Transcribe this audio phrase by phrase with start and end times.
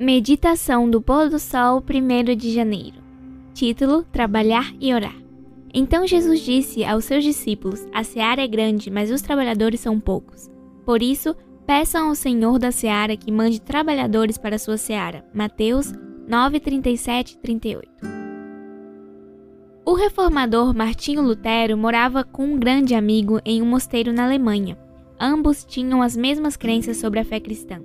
[0.00, 2.98] Meditação do pôr do sol, 1 de janeiro.
[3.52, 5.16] Título: Trabalhar e orar.
[5.74, 10.48] Então Jesus disse aos seus discípulos: A seara é grande, mas os trabalhadores são poucos.
[10.84, 11.34] Por isso,
[11.66, 15.24] peçam ao Senhor da seara que mande trabalhadores para a sua seara.
[15.34, 15.92] Mateus
[16.28, 17.88] 9, 37 e 38.
[19.84, 24.78] O reformador Martinho Lutero morava com um grande amigo em um mosteiro na Alemanha.
[25.18, 27.82] Ambos tinham as mesmas crenças sobre a fé cristã.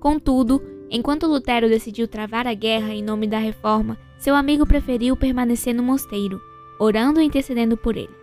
[0.00, 0.60] Contudo,
[0.94, 5.82] Enquanto Lutero decidiu travar a guerra em nome da reforma, seu amigo preferiu permanecer no
[5.82, 6.38] mosteiro,
[6.78, 8.14] orando e intercedendo por ele.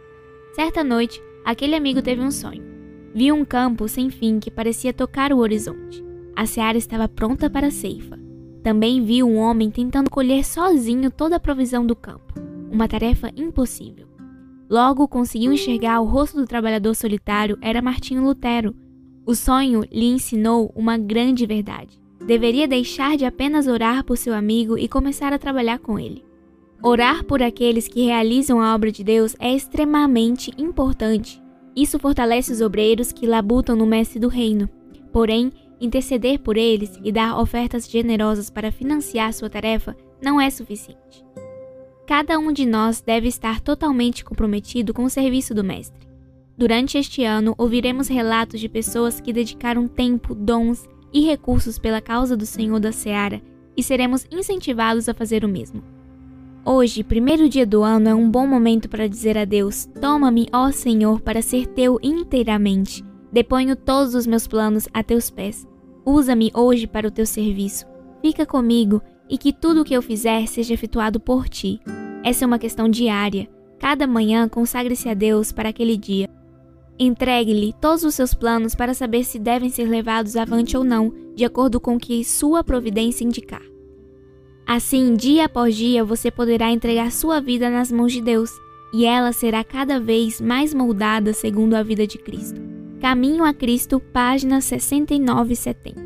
[0.54, 2.64] Certa noite, aquele amigo teve um sonho.
[3.12, 6.06] Viu um campo sem fim que parecia tocar o horizonte.
[6.36, 8.20] A seara estava pronta para a ceifa.
[8.62, 12.36] Também viu um homem tentando colher sozinho toda a provisão do campo,
[12.72, 14.08] uma tarefa impossível.
[14.70, 18.76] Logo conseguiu enxergar o rosto do trabalhador solitário era Martinho Lutero.
[19.26, 22.00] O sonho lhe ensinou uma grande verdade
[22.30, 26.24] deveria deixar de apenas orar por seu amigo e começar a trabalhar com ele.
[26.80, 31.42] Orar por aqueles que realizam a obra de Deus é extremamente importante.
[31.76, 34.70] Isso fortalece os obreiros que labutam no mestre do reino.
[35.12, 41.26] Porém, interceder por eles e dar ofertas generosas para financiar sua tarefa não é suficiente.
[42.06, 46.08] Cada um de nós deve estar totalmente comprometido com o serviço do Mestre.
[46.56, 52.36] Durante este ano, ouviremos relatos de pessoas que dedicaram tempo, dons e recursos pela causa
[52.36, 53.42] do Senhor da Seara
[53.76, 55.82] e seremos incentivados a fazer o mesmo.
[56.66, 60.72] Hoje, primeiro dia do ano, é um bom momento para dizer a Deus: Toma-me, ó
[60.72, 63.04] Senhor, para ser teu inteiramente.
[63.32, 65.68] Deponho todos os meus planos a teus pés.
[66.06, 67.86] Usa-me hoje para o teu serviço.
[68.22, 71.80] Fica comigo e que tudo o que eu fizer seja efetuado por ti.
[72.24, 73.48] Essa é uma questão diária.
[73.80, 76.30] Cada manhã consagre-se a Deus para aquele dia.
[77.00, 81.46] Entregue-lhe todos os seus planos para saber se devem ser levados avante ou não, de
[81.46, 83.64] acordo com o que sua providência indicar.
[84.68, 88.52] Assim, dia após dia, você poderá entregar sua vida nas mãos de Deus,
[88.94, 92.60] e ela será cada vez mais moldada segundo a vida de Cristo.
[93.00, 96.02] Caminho a Cristo, página 69 e 70.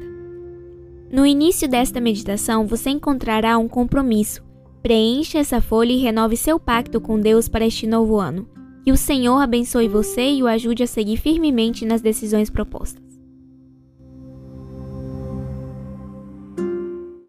[1.11, 4.43] No início desta meditação, você encontrará um compromisso.
[4.83, 8.47] Preencha essa folha e renove seu pacto com Deus para este novo ano.
[8.83, 13.02] Que o Senhor abençoe você e o ajude a seguir firmemente nas decisões propostas.